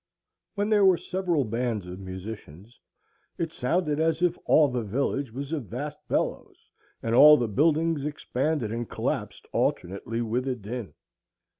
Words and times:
When 0.55 0.71
there 0.71 0.83
were 0.83 0.97
several 0.97 1.45
bands 1.45 1.85
of 1.85 1.99
musicians, 1.99 2.79
it 3.37 3.53
sounded 3.53 3.99
as 3.99 4.23
if 4.23 4.35
all 4.45 4.67
the 4.67 4.81
village 4.81 5.31
was 5.31 5.53
a 5.53 5.59
vast 5.59 5.99
bellows, 6.07 6.71
and 7.03 7.13
all 7.13 7.37
the 7.37 7.47
buildings 7.47 8.03
expanded 8.03 8.71
and 8.71 8.89
collapsed 8.89 9.45
alternately 9.53 10.23
with 10.23 10.47
a 10.47 10.55
din. 10.55 10.95